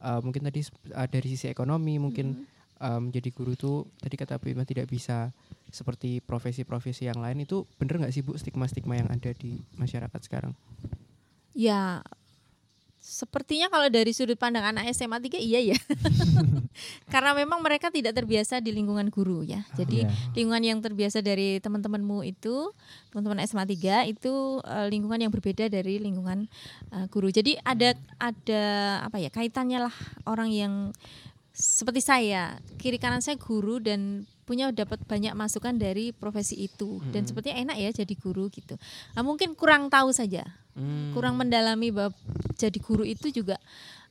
uh, 0.00 0.20
mungkin 0.24 0.48
tadi 0.48 0.64
uh, 0.92 1.08
dari 1.08 1.28
sisi 1.32 1.48
ekonomi 1.48 2.00
mungkin 2.00 2.28
-hmm 2.32 2.59
um, 2.80 3.12
jadi 3.12 3.28
guru 3.30 3.54
itu 3.54 3.72
tadi 4.00 4.16
kata 4.16 4.40
Bu 4.40 4.50
tidak 4.64 4.88
bisa 4.90 5.30
seperti 5.70 6.18
profesi-profesi 6.24 7.06
yang 7.06 7.22
lain 7.22 7.46
itu 7.46 7.68
bener 7.78 8.02
nggak 8.02 8.12
sih 8.12 8.24
Bu 8.24 8.34
stigma-stigma 8.34 8.98
yang 8.98 9.08
ada 9.12 9.30
di 9.36 9.60
masyarakat 9.76 10.20
sekarang? 10.24 10.56
Ya 11.54 12.02
sepertinya 13.00 13.72
kalau 13.72 13.88
dari 13.88 14.12
sudut 14.12 14.36
pandang 14.36 14.60
anak 14.60 14.92
SMA 14.92 15.16
3 15.24 15.40
iya 15.40 15.72
ya. 15.72 15.78
Karena 17.12 17.32
memang 17.32 17.64
mereka 17.64 17.88
tidak 17.88 18.12
terbiasa 18.12 18.60
di 18.60 18.76
lingkungan 18.76 19.08
guru 19.08 19.40
ya. 19.40 19.64
Jadi 19.72 20.04
yeah. 20.04 20.12
lingkungan 20.36 20.60
yang 20.60 20.78
terbiasa 20.84 21.24
dari 21.24 21.64
teman-temanmu 21.64 22.20
itu, 22.28 22.76
teman-teman 23.08 23.40
SMA 23.48 23.64
3 23.64 24.12
itu 24.12 24.60
uh, 24.60 24.86
lingkungan 24.92 25.16
yang 25.16 25.32
berbeda 25.32 25.72
dari 25.72 25.96
lingkungan 25.96 26.44
uh, 26.92 27.08
guru. 27.08 27.32
Jadi 27.32 27.56
ada 27.64 27.96
ada 28.20 28.64
apa 29.08 29.16
ya 29.16 29.32
kaitannya 29.32 29.80
lah 29.80 29.94
orang 30.28 30.52
yang 30.52 30.92
seperti 31.50 32.00
saya 32.00 32.56
kiri 32.78 32.96
kanan 32.96 33.20
saya 33.20 33.34
guru 33.36 33.82
dan 33.82 34.24
punya 34.46 34.70
dapat 34.74 34.98
banyak 35.06 35.30
masukan 35.38 35.78
dari 35.78 36.10
profesi 36.10 36.58
itu 36.58 36.98
hmm. 36.98 37.14
dan 37.14 37.22
sepertinya 37.22 37.70
enak 37.70 37.76
ya 37.78 37.90
jadi 38.02 38.14
guru 38.18 38.50
gitu 38.50 38.74
nah, 39.14 39.22
mungkin 39.22 39.54
kurang 39.54 39.86
tahu 39.86 40.10
saja 40.10 40.42
hmm. 40.74 41.14
kurang 41.14 41.38
mendalami 41.38 41.94
bahwa 41.94 42.10
jadi 42.58 42.78
guru 42.82 43.06
itu 43.06 43.30
juga 43.30 43.62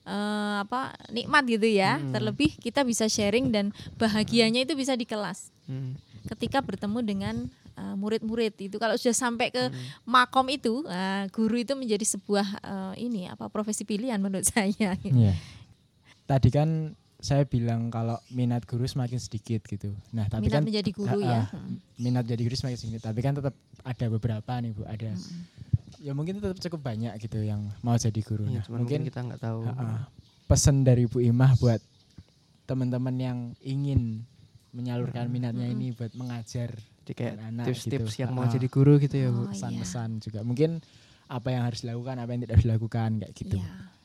uh, 0.08 0.64
apa 0.64 0.96
nikmat 1.12 1.44
gitu 1.48 1.68
ya 1.68 2.00
hmm. 2.00 2.16
terlebih 2.16 2.56
kita 2.60 2.88
bisa 2.88 3.12
sharing 3.12 3.52
dan 3.52 3.76
bahagianya 4.00 4.64
itu 4.64 4.80
bisa 4.80 4.96
di 4.96 5.04
kelas 5.04 5.52
hmm. 5.68 6.00
ketika 6.36 6.64
bertemu 6.64 7.00
dengan 7.04 7.36
eh, 7.76 7.96
murid-murid 7.96 8.54
uh, 8.60 8.66
itu 8.72 8.76
kalau 8.80 8.96
sudah 8.96 9.16
sampai 9.16 9.52
ke 9.52 9.60
hmm. 9.60 10.08
makom 10.08 10.48
itu 10.52 10.88
uh, 10.88 11.28
guru 11.36 11.60
itu 11.60 11.76
menjadi 11.76 12.06
sebuah 12.16 12.48
uh, 12.64 12.94
ini 12.96 13.28
apa 13.28 13.52
profesi 13.52 13.84
pilihan 13.84 14.20
menurut 14.24 14.48
saya 14.56 14.96
yeah. 15.04 15.36
tadi 16.28 16.48
kan 16.48 16.96
saya 17.20 17.44
bilang 17.44 17.92
kalau 17.92 18.16
minat 18.32 18.64
guru 18.64 18.88
semakin 18.88 19.20
sedikit 19.20 19.68
gitu. 19.68 19.92
Nah, 20.16 20.32
tapi 20.32 20.48
minat 20.48 20.56
kan 20.56 20.64
menjadi 20.64 20.92
guru 20.96 21.20
uh, 21.20 21.28
ya. 21.28 21.42
Minat 22.00 22.24
jadi 22.24 22.42
guru 22.48 22.56
semakin 22.56 22.80
sedikit, 22.80 23.02
tapi 23.12 23.20
kan 23.20 23.36
tetap 23.36 23.52
ada 23.84 24.06
beberapa 24.08 24.52
nih 24.64 24.72
Bu, 24.72 24.88
ada. 24.88 25.12
Hmm. 25.12 25.44
Ya 26.00 26.16
mungkin 26.16 26.40
tetap 26.40 26.56
cukup 26.64 26.80
banyak 26.80 27.12
gitu 27.20 27.44
yang 27.44 27.68
mau 27.84 28.00
jadi 28.00 28.24
guru. 28.24 28.48
Ya, 28.48 28.64
nah, 28.72 28.80
mungkin 28.80 29.04
kita 29.04 29.20
nggak 29.20 29.42
tahu. 29.44 29.68
Uh, 29.68 29.72
uh, 29.76 30.00
pesan 30.48 30.88
dari 30.88 31.12
Bu 31.12 31.20
Imah 31.20 31.60
buat 31.60 31.84
teman-teman 32.64 33.16
yang 33.20 33.38
ingin 33.60 34.24
menyalurkan 34.72 35.28
hmm. 35.28 35.34
minatnya 35.36 35.68
hmm. 35.68 35.76
ini 35.76 35.88
buat 35.92 36.16
mengajar 36.16 36.72
kayak 37.10 37.42
tips-tips 37.66 38.16
gitu. 38.16 38.22
yang 38.22 38.32
mau 38.38 38.46
uh, 38.46 38.52
jadi 38.54 38.68
guru 38.72 38.96
gitu 38.96 39.16
ya 39.20 39.28
Bu. 39.28 39.44
Oh, 39.44 39.52
Pesan-pesan 39.52 40.10
iya. 40.18 40.22
juga. 40.24 40.40
Mungkin 40.48 40.80
apa 41.28 41.52
yang 41.52 41.68
harus 41.68 41.84
dilakukan, 41.84 42.16
apa 42.16 42.30
yang 42.32 42.42
tidak 42.48 42.54
harus 42.56 42.66
dilakukan 42.72 43.10
kayak 43.20 43.34
gitu. 43.36 43.58
Yeah. 43.60 43.99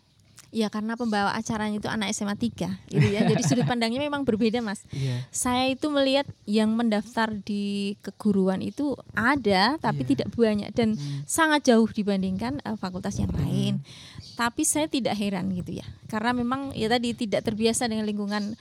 Ya 0.54 0.70
karena 0.70 0.94
pembawa 0.94 1.34
acaranya 1.34 1.82
itu 1.82 1.90
anak 1.90 2.14
SMA 2.14 2.38
3 2.38 2.87
gitu 2.87 3.06
ya. 3.11 3.26
Jadi 3.26 3.42
sudut 3.42 3.66
pandangnya 3.66 3.99
memang 3.99 4.23
berbeda, 4.23 4.62
Mas. 4.62 4.87
Yeah. 4.94 5.26
Saya 5.34 5.75
itu 5.75 5.90
melihat 5.90 6.30
yang 6.46 6.70
mendaftar 6.78 7.34
di 7.42 7.99
keguruan 8.06 8.62
itu 8.62 8.94
ada 9.18 9.75
tapi 9.82 10.06
yeah. 10.06 10.11
tidak 10.14 10.28
banyak 10.30 10.70
dan 10.70 10.94
hmm. 10.94 11.26
sangat 11.26 11.75
jauh 11.75 11.90
dibandingkan 11.90 12.62
uh, 12.62 12.78
fakultas 12.78 13.18
yang 13.18 13.34
lain. 13.34 13.82
Hmm. 13.82 14.38
Tapi 14.38 14.62
saya 14.62 14.87
tidak 14.87 15.18
heran 15.18 15.50
gitu 15.50 15.82
ya. 15.82 15.87
Karena 16.06 16.30
memang 16.30 16.70
ya 16.78 16.87
tadi 16.87 17.18
tidak 17.18 17.42
terbiasa 17.42 17.90
dengan 17.90 18.06
lingkungan 18.06 18.54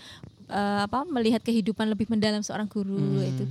uh, 0.49 0.89
apa 0.89 1.05
melihat 1.05 1.45
kehidupan 1.45 1.93
lebih 1.93 2.09
mendalam 2.09 2.41
seorang 2.41 2.65
guru 2.65 3.21
hmm. 3.21 3.29
itu 3.29 3.45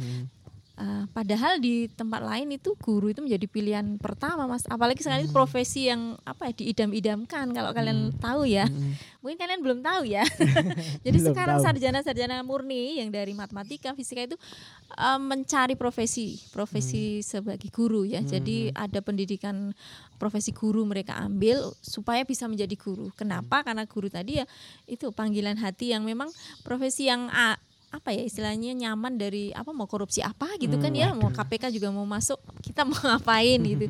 Uh, 0.82 1.06
padahal 1.14 1.62
di 1.62 1.86
tempat 1.94 2.26
lain 2.26 2.58
itu 2.58 2.74
guru 2.82 3.14
itu 3.14 3.22
menjadi 3.22 3.46
pilihan 3.46 3.86
pertama 4.02 4.50
mas 4.50 4.66
apalagi 4.66 4.98
sekarang 4.98 5.30
hmm. 5.30 5.36
profesi 5.36 5.86
yang 5.86 6.18
apa 6.26 6.50
ya 6.50 6.58
diidam-idamkan 6.58 7.54
kalau 7.54 7.70
kalian 7.70 8.10
hmm. 8.10 8.18
tahu 8.18 8.50
ya 8.50 8.66
hmm. 8.66 9.22
mungkin 9.22 9.38
kalian 9.38 9.62
belum 9.62 9.78
tahu 9.78 10.10
ya 10.10 10.26
jadi 11.06 11.18
belum 11.22 11.28
sekarang 11.30 11.62
sarjana-sarjana 11.62 12.42
murni 12.42 12.98
yang 12.98 13.14
dari 13.14 13.30
matematika 13.30 13.94
fisika 13.94 14.26
itu 14.26 14.34
uh, 14.98 15.22
mencari 15.22 15.78
profesi 15.78 16.42
profesi 16.50 17.22
hmm. 17.22 17.30
sebagai 17.30 17.70
guru 17.70 18.02
ya 18.02 18.18
hmm. 18.18 18.30
jadi 18.34 18.58
ada 18.74 18.98
pendidikan 19.06 19.70
profesi 20.18 20.50
guru 20.50 20.82
mereka 20.82 21.14
ambil 21.14 21.78
supaya 21.78 22.26
bisa 22.26 22.50
menjadi 22.50 22.74
guru 22.74 23.14
kenapa 23.14 23.62
hmm. 23.62 23.64
karena 23.70 23.84
guru 23.86 24.10
tadi 24.10 24.42
ya 24.42 24.50
itu 24.90 25.14
panggilan 25.14 25.62
hati 25.62 25.94
yang 25.94 26.02
memang 26.02 26.26
profesi 26.66 27.06
yang 27.06 27.30
A, 27.30 27.54
apa 27.92 28.08
ya 28.16 28.25
istilahnya 28.25 28.72
nyaman 28.72 29.20
dari 29.20 29.52
apa 29.52 29.68
mau 29.76 29.84
korupsi 29.84 30.25
apa 30.25 30.49
gitu 30.56 30.80
kan 30.80 30.88
hmm, 30.88 30.96
kan 30.96 31.02
ya 31.04 31.08
mau 31.12 31.28
KPK 31.28 31.76
juga 31.76 31.92
mau 31.92 32.08
masuk 32.08 32.40
kita 32.64 32.88
mau 32.88 32.96
ngapain 32.96 33.61
gitu. 33.76 33.87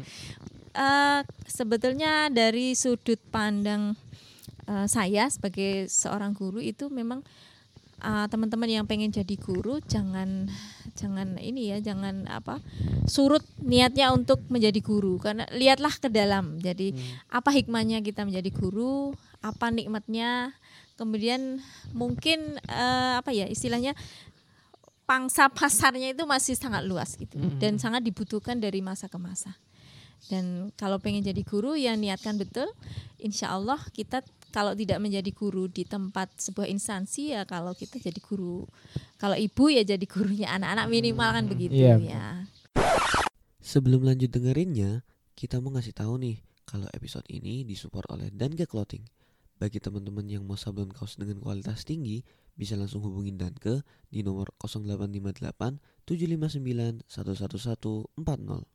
Uh, 0.72 1.22
sebetulnya 1.46 2.32
dari 2.32 2.74
sudut 2.74 3.20
pandang 3.30 3.94
uh, 4.66 4.88
saya 4.90 5.30
sebagai 5.30 5.86
seorang 5.86 6.34
guru 6.34 6.58
itu 6.58 6.88
memang 6.90 7.22
uh, 8.02 8.26
teman-teman 8.26 8.82
yang 8.82 8.84
pengen 8.88 9.14
jadi 9.14 9.36
guru 9.38 9.78
jangan 9.86 10.50
jangan 10.98 11.38
ini 11.38 11.72
ya 11.72 11.78
jangan 11.78 12.26
apa 12.26 12.58
surut 13.06 13.44
niatnya 13.62 14.10
untuk 14.10 14.42
menjadi 14.50 14.82
guru. 14.82 15.22
Karena 15.22 15.46
lihatlah 15.54 15.94
ke 15.94 16.10
dalam. 16.10 16.58
Jadi 16.58 16.92
hmm. 16.92 17.30
apa 17.32 17.50
hikmahnya 17.54 18.02
kita 18.02 18.26
menjadi 18.26 18.50
guru 18.50 19.14
apa 19.42 19.70
nikmatnya 19.70 20.54
kemudian 20.96 21.60
mungkin 21.96 22.60
uh, 22.68 23.20
apa 23.20 23.32
ya 23.32 23.48
istilahnya 23.48 23.96
pangsa 25.08 25.50
pasarnya 25.52 26.14
itu 26.14 26.24
masih 26.24 26.56
sangat 26.56 26.86
luas 26.86 27.18
gitu 27.18 27.36
mm 27.36 27.44
-hmm. 27.44 27.60
dan 27.60 27.72
sangat 27.76 28.06
dibutuhkan 28.06 28.56
dari 28.56 28.80
masa 28.80 29.10
ke 29.10 29.18
masa. 29.18 29.58
Dan 30.30 30.70
kalau 30.78 31.02
pengen 31.02 31.26
jadi 31.26 31.42
guru 31.42 31.74
ya 31.74 31.98
niatkan 31.98 32.38
betul. 32.38 32.70
Insya 33.18 33.50
Allah 33.50 33.82
kita 33.90 34.22
kalau 34.54 34.76
tidak 34.76 35.02
menjadi 35.02 35.32
guru 35.34 35.66
di 35.66 35.82
tempat 35.82 36.30
sebuah 36.38 36.68
instansi 36.70 37.34
ya 37.34 37.42
kalau 37.48 37.72
kita 37.72 37.96
jadi 37.98 38.20
guru 38.20 38.68
kalau 39.16 39.34
ibu 39.34 39.72
ya 39.72 39.82
jadi 39.82 40.04
gurunya 40.04 40.52
anak-anak 40.52 40.86
minimal 40.92 41.30
kan 41.34 41.44
begitu 41.50 41.74
yeah. 41.74 41.98
ya. 41.98 42.26
Sebelum 43.58 44.06
lanjut 44.06 44.30
dengerinnya 44.30 45.02
kita 45.34 45.58
mau 45.58 45.74
ngasih 45.74 45.96
tahu 45.96 46.20
nih 46.22 46.38
kalau 46.68 46.86
episode 46.94 47.26
ini 47.32 47.66
disupport 47.66 48.06
oleh 48.14 48.30
Danke 48.30 48.68
Clothing 48.68 49.02
bagi 49.62 49.78
teman-teman 49.78 50.26
yang 50.26 50.42
mau 50.42 50.58
sablon 50.58 50.90
kaos 50.90 51.14
dengan 51.14 51.38
kualitas 51.38 51.86
tinggi, 51.86 52.26
bisa 52.58 52.74
langsung 52.74 52.98
hubungin 53.06 53.38
Danke 53.38 53.86
di 54.10 54.26
nomor 54.26 54.50
0858 54.58 55.78
759 56.02 57.06
11140. 57.06 58.66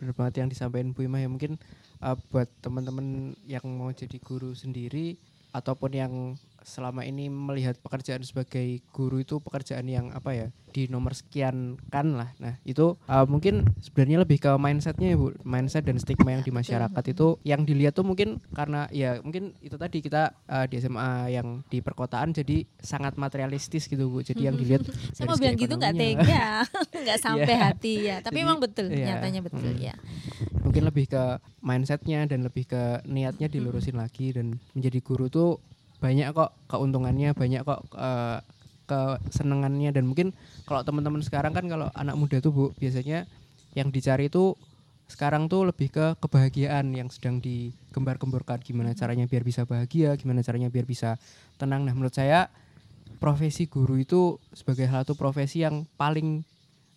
Benar 0.00 0.12
banget 0.16 0.34
yang 0.40 0.48
disampaikan 0.48 0.96
Bu 0.96 1.04
Ima 1.04 1.20
ya 1.20 1.28
mungkin 1.28 1.60
uh, 2.00 2.16
buat 2.32 2.48
teman-teman 2.64 3.36
yang 3.44 3.60
mau 3.68 3.92
jadi 3.92 4.16
guru 4.16 4.56
sendiri 4.56 5.20
ataupun 5.52 5.92
yang 5.92 6.12
selama 6.62 7.06
ini 7.06 7.30
melihat 7.30 7.78
pekerjaan 7.78 8.22
sebagai 8.26 8.82
guru 8.90 9.22
itu 9.22 9.38
pekerjaan 9.38 9.86
yang 9.86 10.10
apa 10.10 10.30
ya 10.34 10.46
di 10.68 10.86
nomor 10.86 11.16
sekian 11.16 11.80
kan 11.88 12.14
lah 12.14 12.30
nah 12.38 12.54
itu 12.62 12.94
uh, 13.08 13.24
mungkin 13.24 13.64
sebenarnya 13.80 14.22
lebih 14.22 14.38
ke 14.38 14.52
mindsetnya 14.60 15.14
ya 15.14 15.16
bu 15.16 15.32
mindset 15.42 15.88
dan 15.88 15.96
stigma 15.96 16.38
yang 16.38 16.44
di 16.44 16.52
masyarakat 16.52 17.04
itu 17.08 17.40
yang 17.42 17.64
dilihat 17.64 17.96
tuh 17.96 18.04
mungkin 18.04 18.38
karena 18.52 18.86
ya 18.92 19.18
mungkin 19.24 19.56
itu 19.64 19.74
tadi 19.80 20.04
kita 20.04 20.36
uh, 20.46 20.68
di 20.68 20.78
SMA 20.78 21.32
yang 21.34 21.64
di 21.66 21.80
perkotaan 21.80 22.36
jadi 22.36 22.68
sangat 22.78 23.16
materialistis 23.16 23.88
gitu 23.88 24.12
bu 24.12 24.20
jadi 24.20 24.52
yang 24.52 24.56
dilihat 24.60 24.84
saya 25.16 25.26
mau 25.26 25.40
bilang 25.40 25.56
gitu 25.56 25.74
nggak 25.74 25.94
tega 25.96 26.48
nggak 27.04 27.18
sampai 27.18 27.54
yeah. 27.54 27.64
hati 27.64 27.94
ya 28.04 28.16
tapi 28.20 28.44
memang 28.44 28.60
betul 28.60 28.92
yeah. 28.92 29.16
nyatanya 29.16 29.40
betul 29.40 29.72
hmm. 29.72 29.82
ya 29.82 29.94
mungkin 30.62 30.84
lebih 30.84 31.08
ke 31.08 31.22
mindsetnya 31.64 32.28
dan 32.28 32.44
lebih 32.44 32.68
ke 32.68 33.02
niatnya 33.08 33.48
dilurusin 33.48 33.96
hmm. 33.96 34.02
lagi 34.04 34.36
dan 34.36 34.60
menjadi 34.76 34.98
guru 35.00 35.32
tuh 35.32 35.58
banyak 35.98 36.30
kok 36.30 36.50
keuntungannya 36.66 37.34
banyak 37.34 37.62
kok 37.62 37.80
uh, 37.94 38.38
kesenangannya 38.88 39.92
dan 39.92 40.08
mungkin 40.08 40.32
kalau 40.64 40.80
teman-teman 40.80 41.20
sekarang 41.20 41.52
kan 41.52 41.66
kalau 41.66 41.92
anak 41.92 42.16
muda 42.16 42.40
tuh 42.40 42.50
bu 42.50 42.64
biasanya 42.78 43.28
yang 43.76 43.92
dicari 43.92 44.32
itu 44.32 44.56
sekarang 45.08 45.48
tuh 45.48 45.64
lebih 45.64 45.88
ke 45.88 46.16
kebahagiaan 46.20 46.92
yang 46.92 47.08
sedang 47.08 47.40
digembar-gemborkan 47.40 48.60
gimana 48.60 48.92
Hmm. 48.92 49.00
caranya 49.00 49.24
biar 49.24 49.40
bisa 49.40 49.64
bahagia, 49.64 50.12
gimana 50.20 50.44
caranya 50.44 50.68
biar 50.68 50.84
bisa 50.84 51.16
tenang. 51.56 51.88
Nah, 51.88 51.96
menurut 51.96 52.12
saya 52.12 52.52
profesi 53.16 53.64
guru 53.64 53.96
itu 53.96 54.36
sebagai 54.52 54.84
salah 54.84 55.08
satu 55.08 55.16
profesi 55.16 55.64
yang 55.64 55.88
paling 55.96 56.44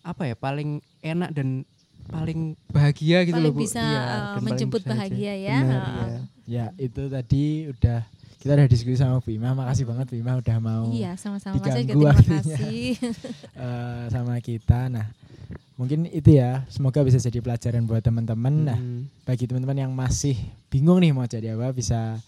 apa 0.04 0.28
ya, 0.28 0.36
paling 0.36 0.84
enak 1.00 1.32
dan 1.32 1.64
paling 2.04 2.52
bahagia 2.68 3.24
gitu 3.24 3.32
Paling 3.40 3.48
loh, 3.48 3.56
Bu. 3.56 3.64
bisa, 3.64 3.80
paling 3.80 4.44
menjemput 4.44 4.80
bisa 4.84 4.90
aja. 4.92 5.00
bahagia 5.08 5.32
ya. 5.32 5.56
Benar, 5.56 5.80
Heeh. 5.80 5.96
iya. 5.96 6.20
Ya, 6.44 6.64
itu 6.76 7.02
tadi 7.08 7.44
udah 7.72 8.00
kita 8.42 8.52
udah 8.52 8.66
diskusi 8.66 8.98
sama 8.98 9.16
Bu 9.16 9.30
Ima. 9.30 9.54
Makasih 9.54 9.84
banget 9.84 10.10
Bu 10.10 10.16
Ima 10.16 10.34
udah 10.34 10.56
mau 10.58 10.90
Iya, 10.90 11.14
sama-sama 11.14 11.54
Mas 11.54 11.62
juga 11.62 11.78
diganggu 11.78 12.02
terima 12.02 12.10
waktunya. 12.10 12.40
kasih. 12.42 12.86
eh, 13.62 14.02
sama 14.08 14.34
kita. 14.38 14.80
Nah, 14.88 15.06
mungkin 15.72 15.98
itu 16.06 16.30
ya. 16.32 16.66
Semoga 16.66 17.00
bisa 17.00 17.16
jadi 17.16 17.38
pelajaran 17.38 17.82
buat 17.84 18.00
teman-teman. 18.00 18.54
Nah, 18.64 18.74
Mm. 18.76 19.06
bagi 19.22 19.46
teman-teman 19.46 19.78
yang 19.80 19.92
masih 19.92 20.34
bingung 20.66 20.98
nih 20.98 21.10
mau 21.10 21.24
jadi 21.24 21.54
apa 21.54 21.70
bisa 21.70 22.18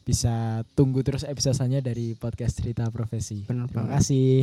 bisa 0.00 0.34
tunggu 0.74 1.00
terus 1.00 1.24
episode 1.24 1.56
selanjutnya 1.56 1.84
dari 1.86 2.12
podcast 2.12 2.54
cerita 2.54 2.84
profesi. 2.88 3.42
Benar 3.42 3.66
Terima 3.66 3.78
banget. 3.82 3.92
kasih. 3.98 4.36